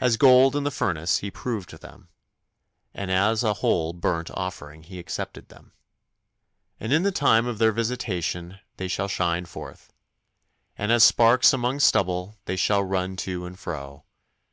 As 0.00 0.16
gold 0.16 0.56
in 0.56 0.64
the 0.64 0.72
furnace 0.72 1.18
He 1.18 1.30
proved 1.30 1.70
them, 1.82 2.08
And 2.92 3.12
as 3.12 3.44
a 3.44 3.54
whole 3.54 3.92
burnt 3.92 4.28
offering 4.34 4.82
He 4.82 4.98
accepted 4.98 5.50
them. 5.50 5.70
And 6.80 6.92
in 6.92 7.04
the 7.04 7.12
time 7.12 7.46
of 7.46 7.58
their 7.58 7.70
visitation 7.70 8.58
they 8.76 8.88
shall 8.88 9.06
shine 9.06 9.44
forth, 9.44 9.92
And 10.76 10.90
as 10.90 11.04
sparks 11.04 11.52
among 11.52 11.78
stubble 11.78 12.38
they 12.46 12.56
shall 12.56 12.82
run 12.82 13.14
to 13.18 13.46
and 13.46 13.56
fro. 13.56 14.02